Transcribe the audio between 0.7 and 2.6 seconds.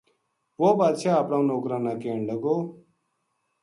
بادشاہ اپنا نوکراں نا کہن لگو